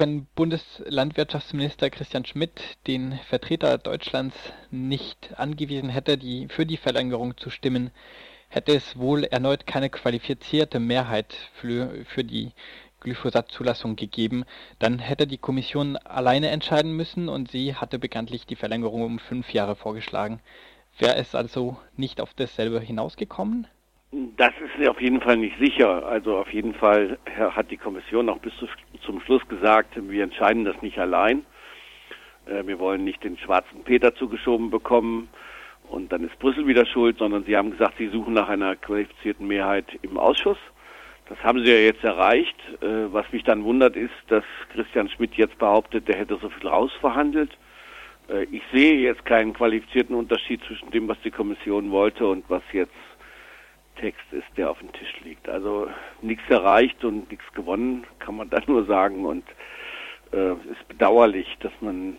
[0.00, 4.36] Wenn Bundeslandwirtschaftsminister Christian Schmidt den Vertreter Deutschlands
[4.70, 7.90] nicht angewiesen hätte, die für die Verlängerung zu stimmen,
[8.48, 12.52] hätte es wohl erneut keine qualifizierte Mehrheit für, für die
[13.00, 14.44] Glyphosat-Zulassung gegeben.
[14.78, 19.52] Dann hätte die Kommission alleine entscheiden müssen und sie hatte bekanntlich die Verlängerung um fünf
[19.52, 20.38] Jahre vorgeschlagen.
[20.96, 23.66] Wäre es also nicht auf dasselbe hinausgekommen?
[24.10, 26.06] Das ist auf jeden Fall nicht sicher.
[26.06, 28.54] Also auf jeden Fall hat die Kommission auch bis
[29.04, 31.44] zum Schluss gesagt, wir entscheiden das nicht allein.
[32.46, 35.28] Äh, wir wollen nicht den schwarzen Peter zugeschoben bekommen
[35.90, 39.46] und dann ist Brüssel wieder schuld, sondern sie haben gesagt, sie suchen nach einer qualifizierten
[39.46, 40.58] Mehrheit im Ausschuss.
[41.28, 42.56] Das haben sie ja jetzt erreicht.
[42.80, 46.66] Äh, was mich dann wundert, ist, dass Christian Schmidt jetzt behauptet, der hätte so viel
[46.66, 47.50] rausverhandelt.
[48.30, 52.62] Äh, ich sehe jetzt keinen qualifizierten Unterschied zwischen dem, was die Kommission wollte und was
[52.72, 52.94] jetzt
[53.98, 55.48] Text ist, der auf dem Tisch liegt.
[55.48, 55.88] Also
[56.22, 59.24] nichts erreicht und nichts gewonnen, kann man da nur sagen.
[59.24, 59.44] Und
[60.32, 62.16] äh, ist bedauerlich, dass man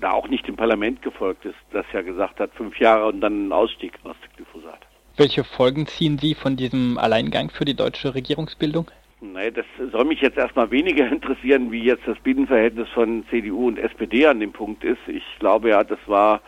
[0.00, 3.48] da auch nicht dem Parlament gefolgt ist, das ja gesagt hat, fünf Jahre und dann
[3.48, 4.80] ein Ausstieg aus dem Glyphosat.
[5.16, 8.90] Welche Folgen ziehen Sie von diesem Alleingang für die deutsche Regierungsbildung?
[9.20, 13.78] Nein, das soll mich jetzt erstmal weniger interessieren, wie jetzt das Binnenverhältnis von CDU und
[13.78, 15.00] SPD an dem Punkt ist.
[15.06, 16.40] Ich glaube ja, das war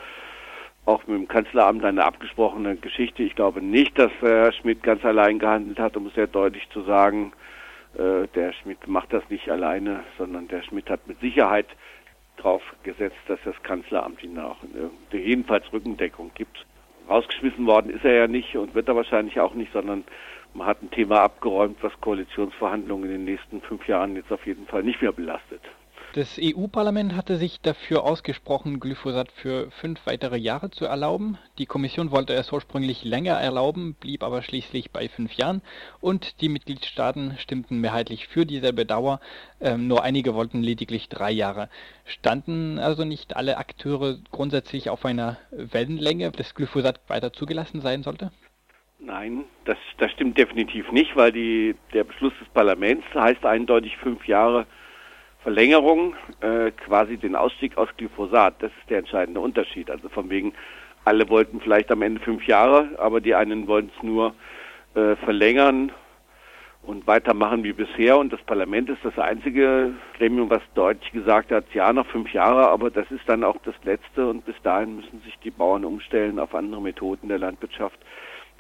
[0.87, 3.23] auch mit dem Kanzleramt eine abgesprochene Geschichte.
[3.23, 7.33] Ich glaube nicht, dass Herr Schmidt ganz allein gehandelt hat, um sehr deutlich zu sagen,
[7.95, 11.67] äh, der Schmidt macht das nicht alleine, sondern der Schmidt hat mit Sicherheit
[12.37, 14.57] darauf gesetzt, dass das Kanzleramt ihm auch
[15.13, 16.67] jedenfalls Rückendeckung gibt.
[17.09, 20.05] Rausgeschmissen worden ist er ja nicht und wird er wahrscheinlich auch nicht, sondern
[20.55, 24.67] man hat ein Thema abgeräumt, was Koalitionsverhandlungen in den nächsten fünf Jahren jetzt auf jeden
[24.67, 25.54] Fall nicht mehr belastet.
[26.15, 31.39] Das EU-Parlament hatte sich dafür ausgesprochen, Glyphosat für fünf weitere Jahre zu erlauben.
[31.59, 35.61] Die Kommission wollte es ursprünglich länger erlauben, blieb aber schließlich bei fünf Jahren
[36.01, 39.19] und die Mitgliedstaaten stimmten mehrheitlich für dieselbe Dauer.
[39.61, 41.69] Ähm, nur einige wollten lediglich drei Jahre.
[42.05, 48.31] Standen also nicht alle Akteure grundsätzlich auf einer Wellenlänge, dass Glyphosat weiter zugelassen sein sollte?
[49.01, 54.29] Nein, das, das stimmt definitiv nicht, weil die, der Beschluss des Parlaments heißt eindeutig fünf
[54.29, 54.69] Jahre
[55.45, 58.55] Verlängerung äh, quasi den Ausstieg aus Glyphosat.
[58.61, 59.91] Das ist der entscheidende Unterschied.
[59.91, 60.55] Also von wegen,
[61.05, 64.35] alle wollten vielleicht am Ende fünf Jahre, aber die einen wollten es nur
[64.95, 65.93] äh, verlängern
[66.83, 68.17] und weitermachen wie bisher.
[68.17, 72.71] Und das Parlament ist das einzige Gremium, was deutlich gesagt hat, ja, noch fünf Jahre,
[72.71, 76.39] aber das ist dann auch das Letzte und bis dahin müssen sich die Bauern umstellen
[76.39, 77.99] auf andere Methoden der Landwirtschaft.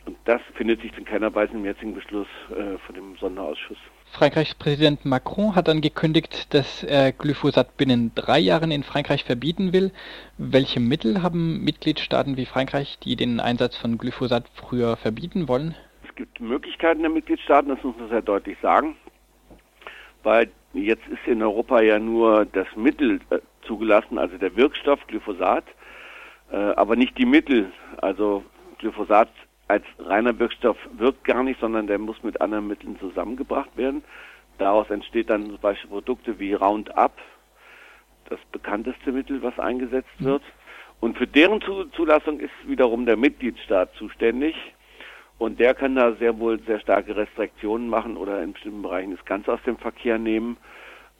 [0.04, 3.78] Und das findet sich in keiner Weise im jetzigen Beschluss äh, von dem Sonderausschuss.
[4.14, 9.90] Frankreichs Präsident Macron hat angekündigt, dass er Glyphosat binnen drei Jahren in Frankreich verbieten will.
[10.38, 15.74] Welche Mittel haben Mitgliedstaaten wie Frankreich, die den Einsatz von Glyphosat früher verbieten wollen?
[16.08, 18.94] Es gibt Möglichkeiten der Mitgliedstaaten, das muss man sehr deutlich sagen,
[20.22, 25.64] weil jetzt ist in Europa ja nur das Mittel äh, zugelassen, also der Wirkstoff Glyphosat,
[26.52, 27.72] äh, aber nicht die Mittel.
[27.96, 28.44] Also
[28.78, 29.28] Glyphosat
[29.68, 34.04] als reiner Wirkstoff wirkt gar nicht, sondern der muss mit anderen Mitteln zusammengebracht werden.
[34.58, 37.12] Daraus entsteht dann zum Beispiel Produkte wie Roundup,
[38.28, 40.24] das bekannteste Mittel, was eingesetzt mhm.
[40.26, 40.42] wird.
[41.00, 41.60] Und für deren
[41.94, 44.54] Zulassung ist wiederum der Mitgliedstaat zuständig.
[45.38, 49.24] Und der kann da sehr wohl sehr starke Restriktionen machen oder in bestimmten Bereichen es
[49.24, 50.56] ganz aus dem Verkehr nehmen.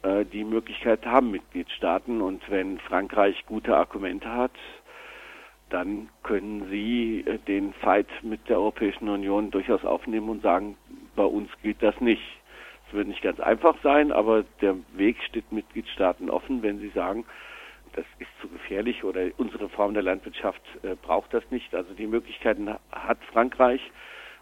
[0.03, 2.21] Äh, die Möglichkeit haben Mitgliedstaaten.
[2.21, 4.53] Und wenn Frankreich gute Argumente hat,
[5.69, 10.77] dann können Sie äh, den Fight mit der Europäischen Union durchaus aufnehmen und sagen,
[11.15, 12.23] bei uns gilt das nicht.
[12.87, 17.25] Es wird nicht ganz einfach sein, aber der Weg steht Mitgliedstaaten offen, wenn sie sagen,
[17.93, 21.73] das ist zu gefährlich oder unsere Form der Landwirtschaft äh, braucht das nicht.
[21.73, 23.81] Also die Möglichkeiten hat Frankreich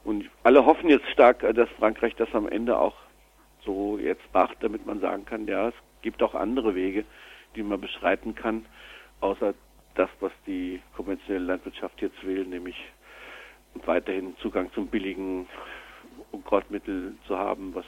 [0.04, 2.96] und alle hoffen jetzt stark, äh, dass Frankreich das am Ende auch
[3.64, 7.06] so jetzt macht, damit man sagen kann, ja, es gibt auch andere Wege,
[7.56, 8.66] die man beschreiten kann,
[9.22, 9.54] außer
[9.96, 12.76] das, was die konventionelle Landwirtschaft jetzt will, nämlich
[13.86, 15.48] weiterhin Zugang zum billigen
[16.32, 17.86] Unkrautmittel zu haben, was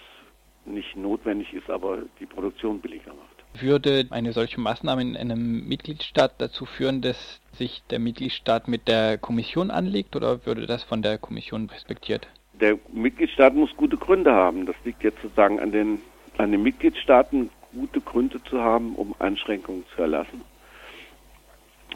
[0.66, 3.62] nicht notwendig ist, aber die Produktion billiger macht.
[3.62, 9.18] Würde eine solche Maßnahme in einem Mitgliedstaat dazu führen, dass sich der Mitgliedstaat mit der
[9.18, 12.28] Kommission anlegt oder würde das von der Kommission respektiert?
[12.60, 14.66] Der Mitgliedstaat muss gute Gründe haben.
[14.66, 16.00] Das liegt jetzt sozusagen an den,
[16.38, 20.42] an den Mitgliedstaaten, gute Gründe zu haben, um Einschränkungen zu erlassen.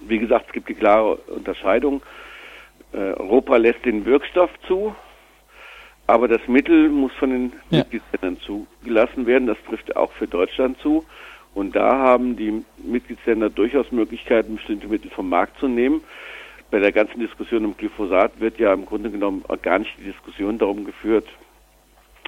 [0.07, 2.01] Wie gesagt, es gibt die klare Unterscheidung.
[2.93, 4.95] Äh, Europa lässt den Wirkstoff zu,
[6.07, 7.79] aber das Mittel muss von den ja.
[7.79, 9.47] Mitgliedsländern zugelassen werden.
[9.47, 11.05] Das trifft auch für Deutschland zu.
[11.53, 16.01] Und da haben die Mitgliedsländer durchaus Möglichkeiten, bestimmte Mittel vom Markt zu nehmen.
[16.71, 20.59] Bei der ganzen Diskussion um Glyphosat wird ja im Grunde genommen gar nicht die Diskussion
[20.59, 21.27] darum geführt,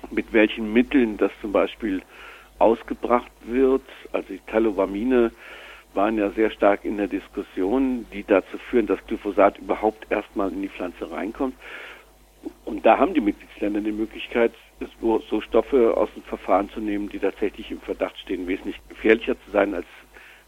[0.10, 2.02] mit welchen Mitteln das zum Beispiel
[2.58, 3.84] ausgebracht wird.
[4.12, 5.32] Also die Talobamine
[5.94, 10.62] waren ja sehr stark in der Diskussion, die dazu führen, dass Glyphosat überhaupt erstmal in
[10.62, 11.56] die Pflanze reinkommt.
[12.66, 14.54] Und da haben die Mitgliedsländer die Möglichkeit,
[15.00, 19.52] so Stoffe aus dem Verfahren zu nehmen, die tatsächlich im Verdacht stehen, wesentlich gefährlicher zu
[19.52, 19.86] sein als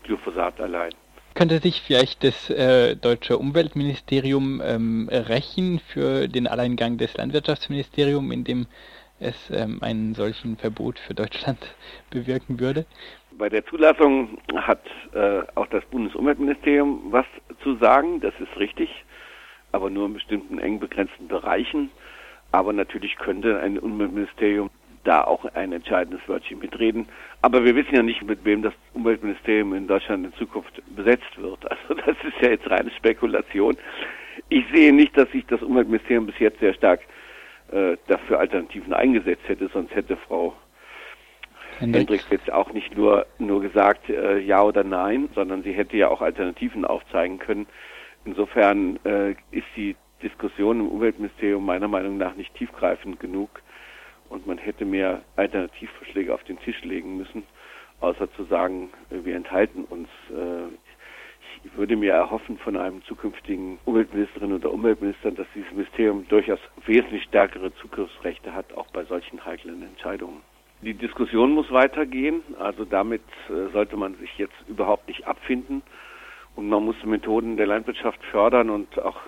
[0.04, 0.92] Glyphosat allein.
[1.36, 8.68] Könnte sich vielleicht das äh, deutsche Umweltministerium ähm, rächen für den Alleingang des Landwirtschaftsministeriums, indem
[9.24, 11.60] es ähm, einen solchen Verbot für Deutschland
[12.10, 12.86] bewirken würde?
[13.38, 14.84] Bei der Zulassung hat
[15.14, 17.26] äh, auch das Bundesumweltministerium was
[17.64, 18.90] zu sagen, das ist richtig,
[19.72, 21.90] aber nur in bestimmten eng begrenzten Bereichen.
[22.52, 24.70] Aber natürlich könnte ein Umweltministerium
[25.04, 27.08] da auch ein entscheidendes Wörtchen mitreden.
[27.42, 31.60] Aber wir wissen ja nicht, mit wem das Umweltministerium in Deutschland in Zukunft besetzt wird.
[31.70, 33.76] Also das ist ja jetzt reine Spekulation.
[34.50, 37.02] Ich sehe nicht, dass sich das Umweltministerium bis jetzt sehr stark
[37.74, 40.54] äh, dafür Alternativen eingesetzt hätte, sonst hätte Frau
[41.80, 46.10] Hendricks jetzt auch nicht nur, nur gesagt äh, ja oder nein, sondern sie hätte ja
[46.10, 47.66] auch Alternativen aufzeigen können.
[48.26, 53.62] Insofern äh, ist die Diskussion im Umweltministerium meiner Meinung nach nicht tiefgreifend genug
[54.30, 57.44] und man hätte mehr Alternativvorschläge auf den Tisch legen müssen,
[58.00, 60.08] außer zu sagen, äh, wir enthalten uns.
[61.84, 67.24] Ich würde mir erhoffen von einem zukünftigen Umweltministerin oder Umweltminister, dass dieses Ministerium durchaus wesentlich
[67.24, 70.38] stärkere Zugriffsrechte hat, auch bei solchen heiklen Entscheidungen.
[70.82, 75.82] Die Diskussion muss weitergehen, also damit äh, sollte man sich jetzt überhaupt nicht abfinden
[76.56, 79.20] und man muss Methoden der Landwirtschaft fördern und auch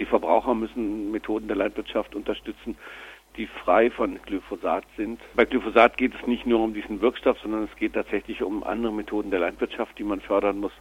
[0.00, 2.76] die Verbraucher müssen Methoden der Landwirtschaft unterstützen,
[3.36, 5.20] die frei von Glyphosat sind.
[5.36, 8.92] Bei Glyphosat geht es nicht nur um diesen Wirkstoff, sondern es geht tatsächlich um andere
[8.92, 10.72] Methoden der Landwirtschaft, die man fördern muss.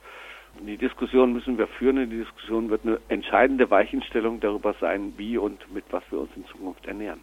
[0.61, 2.09] Die Diskussion müssen wir führen.
[2.09, 6.45] Die Diskussion wird eine entscheidende Weichenstellung darüber sein, wie und mit was wir uns in
[6.45, 7.19] Zukunft ernähren.